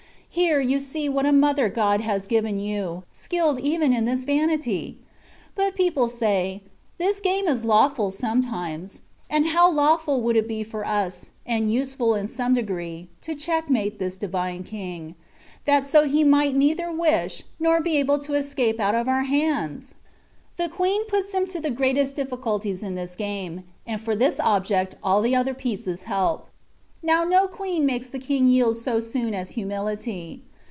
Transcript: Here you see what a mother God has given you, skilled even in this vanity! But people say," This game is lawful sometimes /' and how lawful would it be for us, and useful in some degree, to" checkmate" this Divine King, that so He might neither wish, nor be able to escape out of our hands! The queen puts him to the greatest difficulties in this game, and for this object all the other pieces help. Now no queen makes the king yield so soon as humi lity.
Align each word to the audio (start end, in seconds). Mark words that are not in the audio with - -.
Here 0.33 0.61
you 0.61 0.79
see 0.79 1.09
what 1.09 1.25
a 1.25 1.33
mother 1.33 1.67
God 1.67 1.99
has 1.99 2.25
given 2.25 2.57
you, 2.57 3.03
skilled 3.11 3.59
even 3.59 3.91
in 3.91 4.05
this 4.05 4.23
vanity! 4.23 4.97
But 5.55 5.75
people 5.75 6.07
say," 6.07 6.63
This 6.97 7.19
game 7.19 7.49
is 7.49 7.65
lawful 7.65 8.11
sometimes 8.11 9.01
/' 9.15 9.29
and 9.29 9.47
how 9.47 9.69
lawful 9.69 10.21
would 10.21 10.37
it 10.37 10.47
be 10.47 10.63
for 10.63 10.85
us, 10.87 11.31
and 11.45 11.69
useful 11.69 12.15
in 12.15 12.29
some 12.29 12.53
degree, 12.53 13.09
to" 13.23 13.35
checkmate" 13.35 13.99
this 13.99 14.15
Divine 14.15 14.63
King, 14.63 15.15
that 15.65 15.85
so 15.85 16.07
He 16.07 16.23
might 16.23 16.55
neither 16.55 16.89
wish, 16.93 17.43
nor 17.59 17.81
be 17.81 17.97
able 17.97 18.17
to 18.19 18.33
escape 18.33 18.79
out 18.79 18.95
of 18.95 19.09
our 19.09 19.23
hands! 19.23 19.95
The 20.55 20.69
queen 20.69 21.03
puts 21.07 21.33
him 21.33 21.45
to 21.47 21.59
the 21.59 21.71
greatest 21.71 22.15
difficulties 22.15 22.83
in 22.83 22.95
this 22.95 23.17
game, 23.17 23.65
and 23.85 23.99
for 23.99 24.15
this 24.15 24.39
object 24.39 24.95
all 25.03 25.21
the 25.21 25.35
other 25.35 25.53
pieces 25.53 26.03
help. 26.03 26.47
Now 27.03 27.23
no 27.23 27.47
queen 27.47 27.87
makes 27.87 28.11
the 28.11 28.19
king 28.19 28.45
yield 28.45 28.77
so 28.77 28.99
soon 28.99 29.33
as 29.33 29.51
humi 29.55 29.73
lity. 29.73 30.41